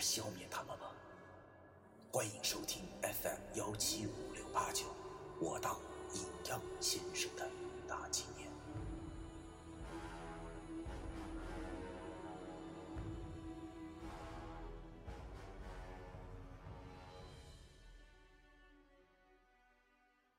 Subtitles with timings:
[0.00, 0.90] 消灭他们吗？
[2.10, 4.86] 欢迎收听 FM 幺七五六八九，
[5.40, 5.78] 我当
[6.14, 7.48] 阴阳先生的
[7.86, 8.50] 大纪念。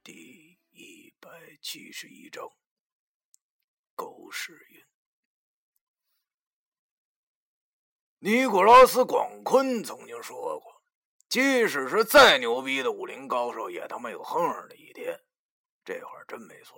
[0.03, 1.29] 第一百
[1.61, 2.49] 七十一章，
[3.95, 4.83] 狗屎运。
[8.23, 10.83] 尼古拉斯·广坤曾经说过
[11.27, 15.19] ：“即使是再牛逼的武林高手，也他妈有横的一天。”
[15.83, 16.77] 这话真没错，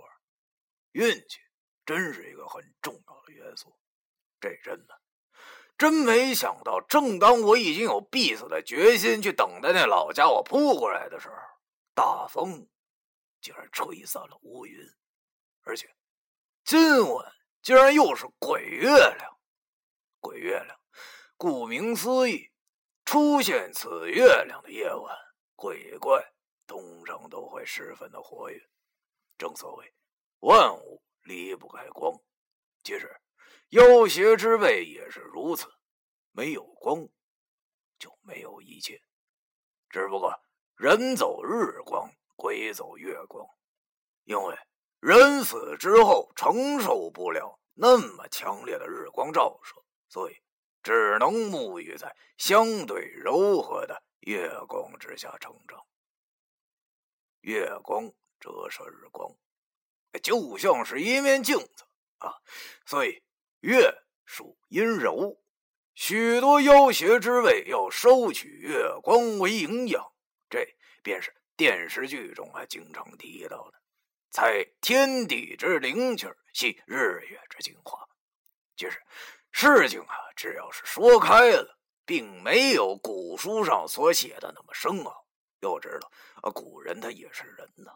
[0.93, 1.39] 运气
[1.85, 3.77] 真是一个很重要的元素。
[4.39, 5.01] 这真的，
[5.77, 11.35] 真没想到，正当我已经有必死的决心去等待那老家伙扑过来的时候，
[11.93, 12.69] 大风。
[13.41, 14.79] 竟然吹散了乌云，
[15.63, 15.93] 而且
[16.63, 19.37] 今晚竟然又是鬼月亮。
[20.21, 20.79] 鬼月亮，
[21.43, 22.49] 顾名思义，
[23.03, 25.13] 出现此月亮的夜晚，
[25.57, 26.33] 鬼怪
[26.65, 28.57] 通常都会十分的活跃。
[29.37, 29.93] 正所谓，
[30.39, 32.17] 万物离不开光，
[32.81, 33.13] 其实
[33.71, 35.67] 妖邪之辈也是如此。
[36.31, 37.09] 没有光，
[37.99, 39.01] 就没有一切。
[39.89, 40.33] 只不过
[40.77, 42.09] 人走日光。
[42.37, 43.45] 鬼走月光，
[44.23, 44.57] 因为
[44.99, 49.75] 人死之后承受不了那么强烈的日光照射，
[50.07, 50.35] 所以
[50.83, 55.83] 只能沐浴在相对柔和的月光之下成长。
[57.41, 59.35] 月光折射日光，
[60.21, 61.85] 就像是一面镜子
[62.19, 62.35] 啊！
[62.85, 63.23] 所以
[63.61, 65.41] 月属阴柔，
[65.95, 70.13] 许多妖邪之辈要收取月光为营养，
[70.49, 71.33] 这便是。
[71.55, 73.79] 电视剧中还经常提到的，
[74.31, 78.09] 采天地之灵气系日月之精华。
[78.75, 78.99] 其实
[79.53, 85.25] 事情啊，只要是说开了，并没有古书上所写的那么深奥。
[85.61, 87.91] 要知道啊，古人他也是人呐，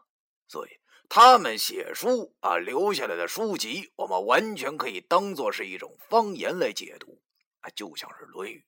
[0.47, 0.79] 所以
[1.09, 7.19] 他们写书啊留下来的书籍，我们完全可以当做是一种方言来解读
[7.61, 8.59] 啊，就像是《论语》。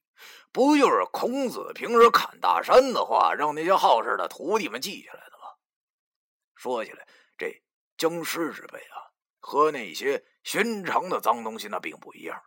[0.51, 5.45] 不就是孔子平时侃大山的话，让那些好事的徒弟们记下来的吗？
[6.55, 7.07] 说起来，
[7.38, 7.63] 这
[7.97, 12.44] 僵尸之辈啊，和那些寻常的脏东西那并不一样。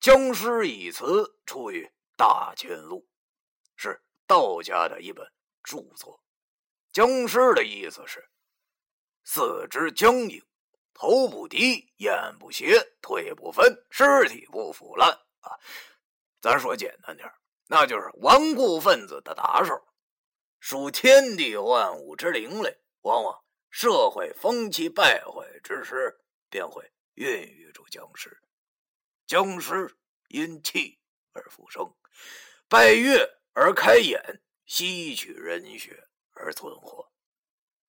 [0.00, 1.84] 僵尸一词出于
[2.16, 3.00] 《大千录》，
[3.76, 5.26] 是道家的一本
[5.62, 6.22] 著作。
[6.92, 8.28] 僵尸的意思是
[9.24, 10.42] 四肢僵硬，
[10.94, 15.10] 头不低，眼不斜，腿不分，尸体不腐烂
[15.40, 15.58] 啊。
[16.40, 17.30] 咱说简单点
[17.66, 19.74] 那就是顽固分子的打手，
[20.60, 28.40] 属天地万物之灵类，往往社会风气败坏之时，便会孕育出僵尸。
[29.26, 29.96] 僵尸
[30.28, 30.98] 因气
[31.32, 31.94] 而复生，
[32.68, 37.10] 拜月而开眼，吸取人血而存活。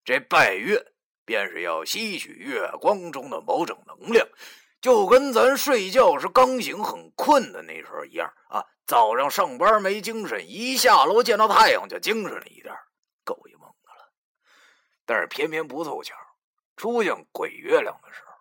[0.04, 0.94] 这拜月
[1.26, 4.28] 便是要吸取月光中的某种能量。
[4.80, 8.64] 就跟咱睡觉时刚醒很困的那时候一样啊！
[8.86, 12.74] 早上上班没精神，一下楼见到太阳就精神了一点，
[13.24, 14.14] 够一猛的了。
[15.04, 16.16] 但是偏偏不凑巧，
[16.76, 18.34] 出现鬼月亮的时候，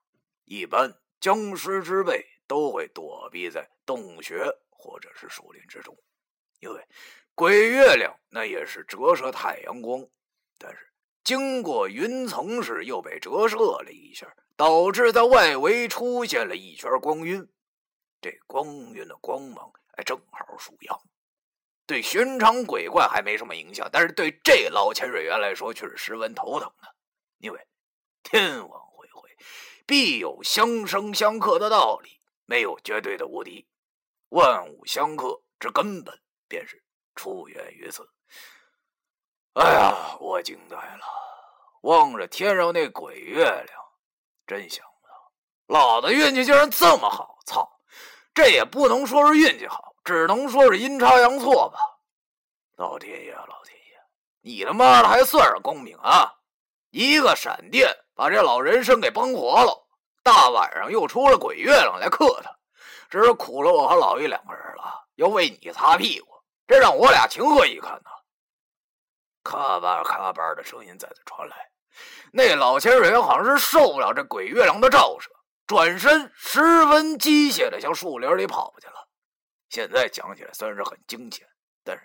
[0.44, 5.96] 一般僵尸之辈都会躲避在洞穴或者是树林之中，
[6.60, 6.86] 因为
[7.34, 10.06] 鬼月亮那也是折射太阳光，
[10.58, 10.92] 但是
[11.24, 14.34] 经过云层时又被折射了一下。
[14.58, 17.46] 导致在外围出现了一圈光晕，
[18.22, 20.98] 这光晕的光芒哎，正好属阳，
[21.86, 26.88] 对寻常鬼怪还没什么影响，但是对这老潜水员来说却是十分头疼的。
[27.36, 27.66] 因为
[28.22, 29.28] 天网恢恢，
[29.84, 33.66] 必有相生相克的道理，没有绝对的无敌。
[34.30, 36.82] 万物相克之根本便是
[37.14, 38.08] 出源于此。
[39.54, 41.04] 哎呀，我惊呆了，
[41.82, 43.68] 望着天上那鬼月亮。
[44.46, 45.32] 真想不到，
[45.66, 47.38] 老子运气竟然这么好！
[47.46, 47.80] 操，
[48.34, 51.78] 这也不能说是运气好，只能说是阴差阳错吧。
[52.76, 54.00] 老天爷，老天爷，
[54.42, 56.32] 你他妈的还算是公平啊！
[56.90, 59.85] 一个闪电把这老人参给崩活了，
[60.26, 62.50] 大晚上又出了鬼月亮来克他，
[63.08, 66.26] 只是苦了我和老于两个人了，要为你擦屁股。
[66.66, 68.10] 这让我俩情何以堪呢？
[69.44, 71.70] 咔吧咔吧的声音再次传来，
[72.32, 75.30] 那老潜水好像是受不了这鬼月亮的照射，
[75.64, 79.06] 转身十分机械的向树林里跑去了。
[79.68, 81.46] 现在讲起来虽然是很惊险，
[81.84, 82.02] 但是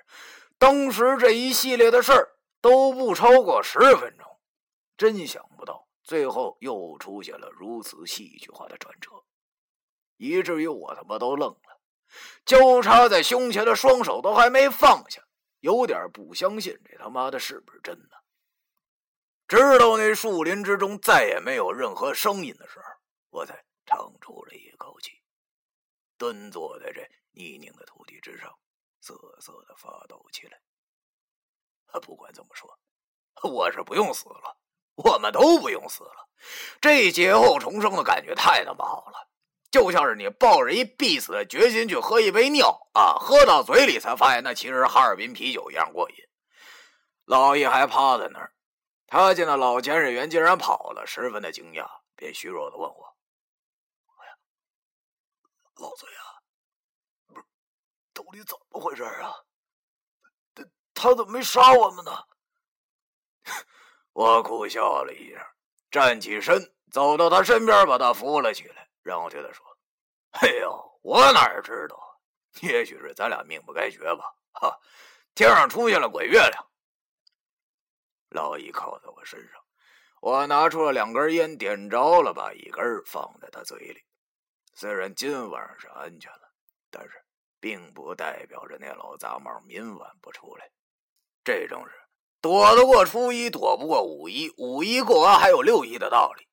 [0.60, 2.30] 当时这一系列的事儿
[2.62, 4.40] 都不超过十分钟，
[4.96, 9.10] 真想不到最后又出现了如此戏剧化的转折，
[10.18, 11.80] 以至于我他妈都愣了，
[12.44, 15.26] 交叉在胸前的双手都还没放下，
[15.62, 18.26] 有点不相信这他妈的是不是真的。
[19.48, 22.86] 直到那树林之中再也没有任何声音的时候，
[23.30, 25.12] 我才长出了一口气，
[26.18, 27.10] 蹲坐在这。
[27.34, 28.60] 泥泞的土地之上，
[29.00, 30.62] 瑟瑟的发抖起来。
[32.02, 32.78] 不管怎么说，
[33.50, 34.58] 我是不用死了，
[35.04, 36.28] 我们都不用死了。
[36.80, 39.28] 这劫后重生的感觉太他妈好了，
[39.70, 46.16] 就像是你抱着一必死的决心去喝一杯尿啊，喝到嘴里才发现那其实是哈尔滨啤酒一样过瘾。
[47.26, 48.54] 老易还趴在那儿，
[49.08, 53.16] 他见那老潜水员竟然跑了，十分的惊讶，便虚弱的问我
[54.20, 54.34] ：“哎呀，
[55.76, 56.26] 老嘴啊！”
[58.14, 59.34] 到底怎么回事啊？
[60.56, 62.12] 他他怎么没杀我们呢？
[64.14, 65.54] 我苦笑了一下，
[65.90, 69.66] 站起身，走到他身边，把他扶了起来，然后对他说
[70.42, 72.22] ：“哎呦，我哪知道？
[72.62, 74.36] 也许是咱俩命不该绝吧。
[74.54, 74.80] 哈，
[75.34, 76.68] 天上出现了鬼月亮。”
[78.30, 79.64] 老易靠在我身上，
[80.22, 84.04] 我拿出了两根烟，点着了，把一根放在他嘴里。
[84.74, 86.52] 虽然今晚是安全了，
[86.90, 87.24] 但是……
[87.62, 90.68] 并不代表着那老杂毛明晚不出来。
[91.44, 91.92] 这正是
[92.42, 96.48] 躲得过初一，躲不过五一，五一过完还有六一的道理。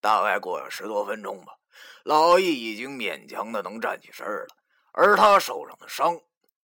[0.00, 1.58] 大概过了十多分钟吧，
[2.04, 4.46] 老易已经勉强的能站起身了，
[4.92, 6.20] 而他手上的伤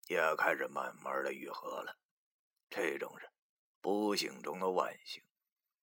[0.07, 1.97] 也开始慢慢的愈合了。
[2.69, 3.29] 这种人
[3.81, 5.23] 不幸中的万幸，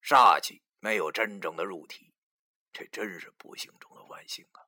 [0.03, 2.13] 煞气没有真正的入体，
[2.73, 4.64] 这真是不幸中的万幸啊！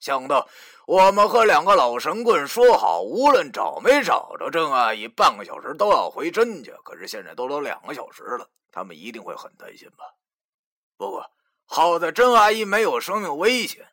[0.00, 0.48] 想到
[0.86, 6.72] 我们和两个老神棍说好，无论找没找着郑阿姨，半个小时都要回甄家。
[6.82, 10.04] 可是现在都都两个小时了，他们一定会很担心吧？
[10.96, 11.30] 不过
[11.66, 13.86] 好在甄阿姨没有生命危险，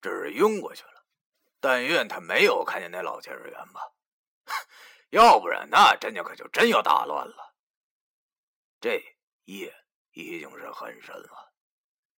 [0.00, 1.04] 只是晕过去了。
[1.60, 3.80] 但愿他没有看见那老潜水员吧，
[5.10, 7.54] 要不然那甄家可就真要大乱了。
[8.80, 9.02] 这
[9.44, 9.74] 夜
[10.12, 11.52] 已经是很深了，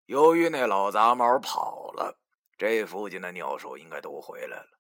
[0.06, 2.16] 由于那老杂毛跑了。
[2.58, 4.80] 这附近的鸟兽应该都回来了，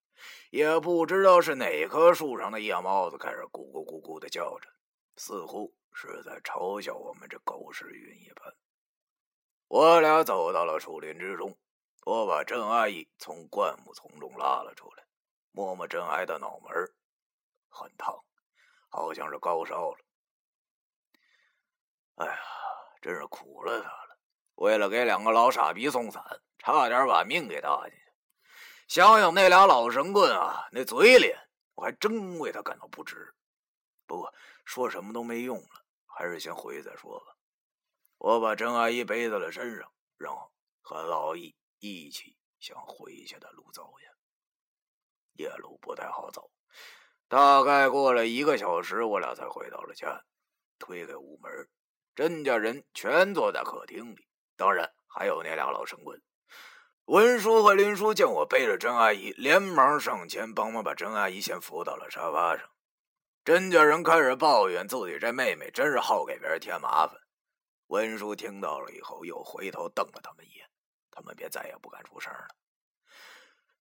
[0.49, 4.67] 也不知道是哪棵树上的夜猫子开始咕咕咕咕的叫着，
[5.15, 8.53] 似乎是在嘲笑我们这狗屎运一般。
[9.67, 11.55] 我俩走到了树林之中，
[12.05, 15.05] 我把郑阿姨从灌木丛中拉了出来，
[15.51, 16.73] 摸摸郑阿姨的脑门
[17.69, 18.23] 很烫，
[18.89, 19.97] 好像是高烧了。
[22.15, 22.39] 哎呀，
[23.01, 24.06] 真是苦了他了，
[24.57, 26.23] 为了给两个老傻逼送伞。
[26.59, 28.11] 差点把命给搭进去，
[28.89, 31.39] 想想那俩老神棍啊，那嘴脸，
[31.75, 33.33] 我还真为他感到不值。
[34.05, 34.33] 不过
[34.65, 37.37] 说什么都没用了，还是先回去再说吧。
[38.17, 40.51] 我把郑阿姨背在了身上，然后
[40.81, 44.05] 和老易一起向回家的路走去。
[45.41, 46.51] 夜路不太好走，
[47.29, 50.21] 大概过了一个小时，我俩才回到了家。
[50.79, 51.69] 推开屋门，
[52.13, 54.26] 甄家人全坐在客厅里，
[54.57, 56.21] 当然还有那俩老神棍。
[57.05, 62.69] 文叔和林叔见我背着甄阿姨，连忙上前帮忙把甄阿姨先扶到了沙发上。
[63.45, 67.17] 甄家人开始抱怨自己这妹妹真是好给别人添麻烦。
[67.87, 70.69] 文叔听到了以后，又回头瞪了他们一眼，
[71.09, 72.47] 他们便再也不敢出声了。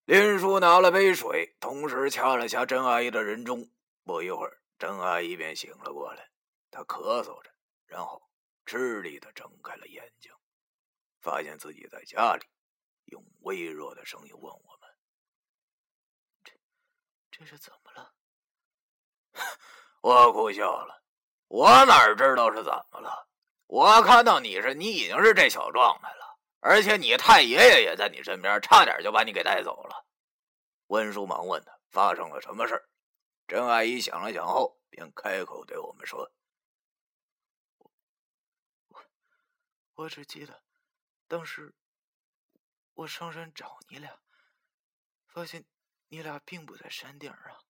[0.05, 3.69] 林叔拿了杯水，同时掐了掐甄阿姨的人中。
[4.05, 6.29] 不一会儿，甄阿姨便醒了过来，
[6.71, 7.51] 她咳嗽着，
[7.85, 8.21] 然后
[8.65, 10.31] 吃力的睁开了眼睛，
[11.19, 12.45] 发现自己在家里。
[13.05, 14.89] 用微弱的声音问我们
[16.43, 16.51] ：“这
[17.31, 18.13] 这是怎么了？”
[20.01, 21.03] 我苦笑了，
[21.47, 23.29] 我哪知道是怎么了？
[23.67, 30.05] 我看到你是你已经是这小状态了，而且你太爷爷也在你身边，差点就把你给带走了。
[30.87, 32.89] 温叔忙问他发生了什么事
[33.45, 36.29] 郑阿姨想了想后，便开口对我们说
[38.89, 39.01] ：“我
[39.95, 40.61] 我只记得
[41.27, 41.75] 当时。”
[42.97, 44.19] 我上山找你俩，
[45.27, 45.67] 发现
[46.07, 47.63] 你俩并不在山顶上，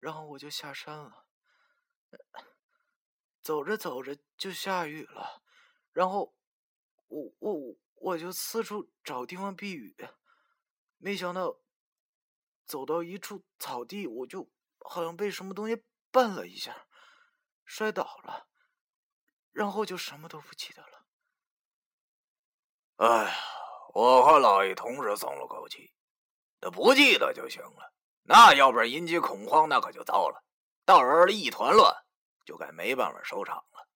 [0.00, 1.28] 然后我就下山了。
[3.40, 5.44] 走着走着就下雨了，
[5.92, 6.34] 然后
[7.06, 9.96] 我我我就四处找地方避雨，
[10.98, 11.60] 没想到
[12.64, 14.50] 走到一处草地，我就
[14.80, 16.88] 好像被什么东西绊了一下，
[17.64, 18.48] 摔倒了，
[19.52, 21.01] 然后就什么都不记得了。
[23.02, 23.34] 哎呀，
[23.94, 25.92] 我和老易同时松了口气，
[26.60, 27.92] 那不记得就行了。
[28.22, 30.44] 那要不然引起恐慌，那可就糟了，
[30.84, 31.92] 到时候一团乱，
[32.46, 33.88] 就该没办法收场了。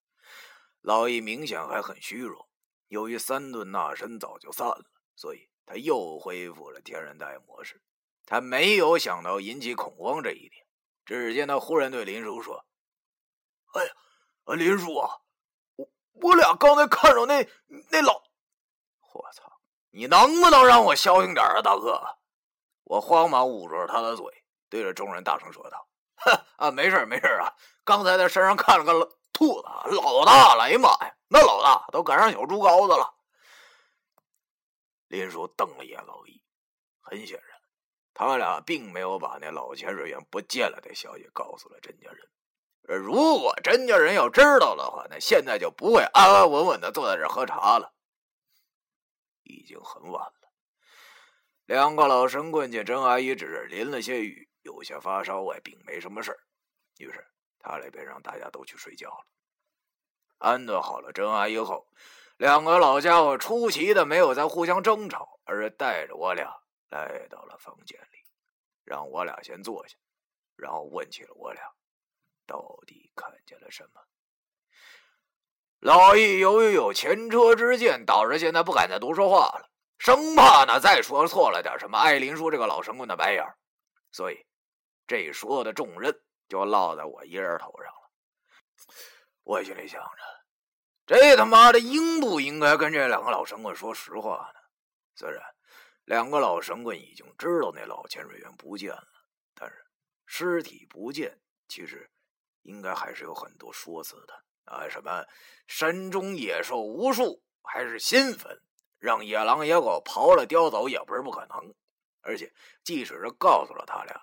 [0.81, 2.49] 老易明显还很虚弱，
[2.89, 4.85] 由于三顿纳身早就散了，
[5.15, 7.81] 所以他又恢复了天然呆模式。
[8.25, 10.67] 他没有想到引起恐慌这一点。
[11.05, 12.67] 只见他忽然对林叔说
[13.75, 13.93] ：“哎呀，
[14.57, 15.09] 林叔啊，
[15.77, 17.49] 我我俩刚才看着那
[17.93, 18.26] 那老……
[19.17, 19.43] 我操！
[19.91, 22.01] 你能不能让我消停点啊，大哥？”
[22.85, 24.25] 我慌忙捂住了他的嘴，
[24.69, 25.89] 对着众人大声说道
[26.23, 27.53] ：“哼啊，没事没事啊，
[27.85, 30.65] 刚才在山上看了个兔子，老大了！
[30.65, 33.15] 哎呀妈呀，那老大都赶上小猪羔子了。”
[35.09, 36.43] 林叔瞪了一眼老易，
[37.01, 37.61] 很显然，
[38.13, 42.29] 他俩并没有把那老潜水员不见了的消息告诉了甄家人。
[42.89, 47.93] 而如果甄家人要知道的话，那现在就不会安安稳稳的坐在这喝茶了。
[49.47, 50.53] 已经很晚了。
[51.65, 56.39] 两个老神棍见甄阿姨只是淋了些雨，有些发烧外，并没什么事
[56.99, 57.27] 于是
[57.59, 59.27] 他俩便让大家都去睡觉了。
[60.39, 61.89] 安顿好了甄阿姨后，
[62.37, 66.55] 两个老家伙出奇的没有再互相争吵，而是带着我俩
[66.89, 68.19] 来到了房间里，
[68.85, 69.97] 让我俩先坐下，
[70.55, 71.63] 然后问起了我俩
[72.47, 74.01] 到底看见了什么。
[75.81, 79.71] 老易由于有前车之鉴，导致现在不敢再多说话了。
[79.99, 83.45] 生怕呢再说错了点什么，艾林叔这个老神棍的白眼
[84.13, 84.47] 所以
[85.07, 86.19] 这说的重任
[86.49, 88.11] 就落在我一人头上了。
[89.43, 90.23] 我心里想着，
[91.07, 94.61] 这他妈的应不应该跟这两个老神棍说实话呢？
[95.15, 95.41] 虽然
[96.05, 99.07] 两个老神棍已经知道那老潜水员不见了，
[99.55, 99.77] 但是
[100.27, 102.11] 尸体不见，其实
[102.63, 104.35] 应该还是有很多说辞的
[104.67, 105.25] 啊，什么
[105.67, 108.63] 山中野兽无数，还是新坟。
[108.99, 111.75] 让野狼野狗刨了叼走也不是不可能，
[112.23, 114.21] 而且即使是告诉了他俩，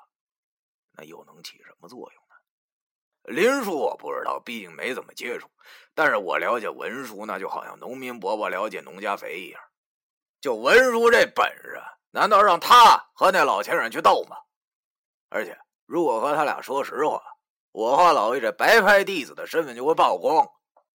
[0.94, 3.34] 那又能起什么作用呢？
[3.36, 5.50] 林叔我不知道，毕竟没怎么接触。
[5.94, 9.62] 但是我了解文叔，那就好像农民伯伯了解农家肥一样。
[10.42, 11.82] 就文叔这本事，
[12.12, 14.36] 难道让他和那老前人去斗吗？
[15.30, 17.24] 而且如果和他俩说实话，
[17.74, 20.48] 我和老爷这白派弟子的身份就会曝光，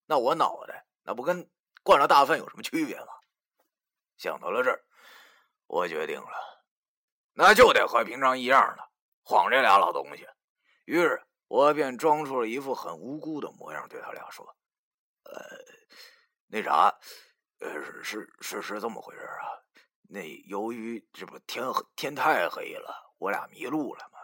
[0.07, 1.51] 那我脑袋那不跟
[1.83, 3.09] 灌了大粪有什么区别吗？
[4.17, 4.81] 想到了这儿，
[5.67, 6.63] 我决定了，
[7.33, 8.89] 那就得和平常一样的
[9.25, 10.25] 晃这俩老东西。
[10.85, 14.47] 于是，我便装出了一副很无辜的模样，对他俩说
[15.25, 15.35] ：“呃，
[16.47, 16.97] 那啥，
[17.59, 17.73] 呃，
[18.05, 19.51] 是是是这么回事啊。
[20.09, 21.65] 那由于这不天
[21.97, 24.19] 天太黑了，我俩迷路了嘛。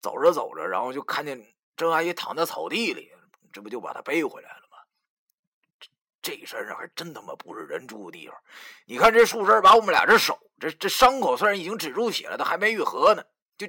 [0.00, 1.38] 走着走着，然后就看见
[1.76, 3.12] 郑阿姨躺在草地里，
[3.52, 4.78] 这不就把她背回来了吗。”
[5.80, 8.36] 这这山上还真他妈不是人住的地方，
[8.86, 13.24] 你看这树枝把我们俩这手，这这伤口虽然已经止住血了，但还没愈合呢，
[13.56, 13.66] 就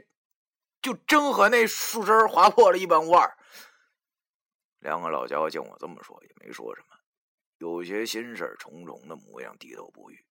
[0.81, 3.37] 就真和那树枝划破了一般味儿。
[4.79, 6.95] 两个老家伙见我这么说，也没说什么，
[7.57, 10.25] 有些心事重重的模样，低头不语。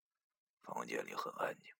[0.63, 1.73] 房间里很安静，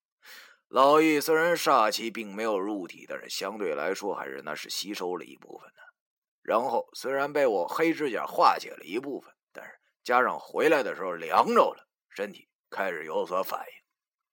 [0.73, 5.83] 老易虽然煞气并没有入体，但是相对来说还是那是吸收了一部分的。
[6.41, 9.79] 然后虽然被我黑指甲化解了一部分，但是。
[10.03, 13.75] 加上回来的时候凉着了，身体开始有所反应，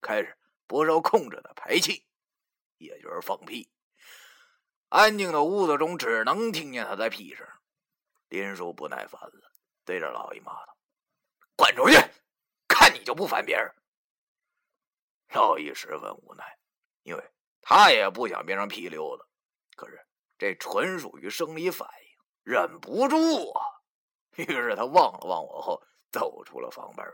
[0.01, 2.07] 开始不受控制的排气，
[2.77, 3.69] 也就是放屁。
[4.87, 7.45] 安静的屋子中只能听见他在屁声。
[8.29, 9.51] 林叔不耐烦了，
[9.83, 10.77] 对着老姨骂道
[11.57, 11.97] ：“滚出去！
[12.67, 13.69] 看你就不烦别人。”
[15.33, 16.57] 老易十分无奈，
[17.03, 17.31] 因为
[17.61, 19.25] 他也不想变成皮溜子，
[19.75, 20.05] 可是
[20.37, 23.17] 这纯属于生理反应，忍不住
[23.51, 23.61] 啊。
[24.35, 25.81] 于是他望了望我后，
[26.11, 27.05] 走出了房门，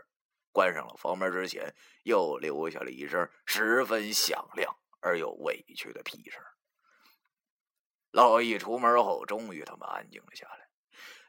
[0.52, 6.42] 关上了房门之前，又留下了一声十分响亮而又委屈的屁声。
[8.12, 10.70] 老易出门后，终于他妈安静了下来。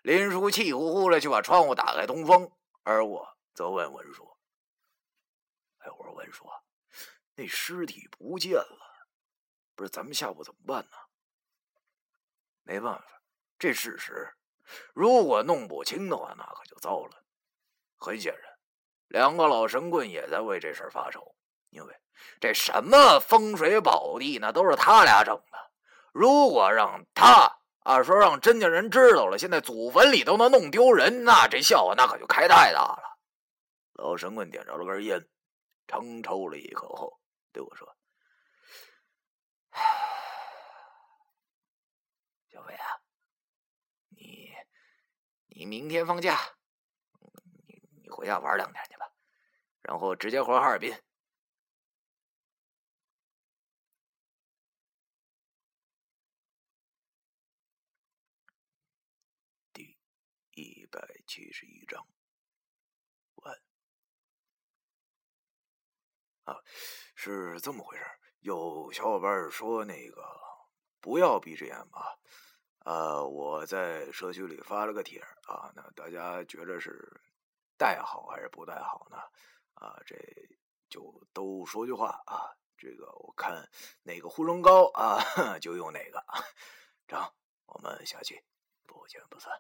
[0.03, 2.50] 林叔气呼呼的就把窗户打开通风，
[2.84, 4.38] 而我则问文叔
[5.79, 6.62] ：“哎，我说文叔，啊
[7.38, 9.08] 那尸体不见了，
[9.75, 10.98] 不是咱们下午怎么办呢？”
[12.65, 13.06] 没办法，
[13.60, 14.34] 这事实。
[14.94, 17.24] 如果弄不清的话，那可就糟了。
[17.96, 18.44] 很显然，
[19.08, 21.36] 两个老神棍也在为这事发愁，
[21.70, 21.96] 因为
[22.41, 25.72] 这什么风水宝地，那都是他俩整的。
[26.12, 33.20] 如果让他啊说让甄家人知道了，现在祖坟里都能弄丢人，那这笑话那可就开太大了。
[33.94, 35.25] 老神棍点着了根烟，
[35.88, 37.17] 长抽了一口后
[37.58, 37.98] 对我说
[42.52, 43.02] 小伟啊
[44.10, 44.54] 你
[45.48, 46.38] 你明天放假
[47.66, 49.12] 你你回家玩两天去吧
[49.82, 50.94] 然后直接回哈尔滨。
[59.72, 59.98] 第
[60.52, 62.06] 一百七十一章
[63.36, 63.67] 完
[66.48, 66.56] 啊，
[67.13, 68.04] 是这么回事
[68.39, 70.24] 有小伙伴说那个
[71.01, 72.18] 不要闭着眼吧？
[72.86, 77.20] 呃，我在社区里发了个帖啊，那大家觉着是
[77.77, 79.18] 带好还是不带好呢？
[79.74, 80.16] 啊，这
[80.88, 83.70] 就都说句话啊，这个我看
[84.04, 85.20] 哪个呼声高啊，
[85.60, 86.24] 就用哪个。
[87.10, 87.22] 成，
[87.66, 88.42] 我们下期
[88.86, 89.51] 不见不散。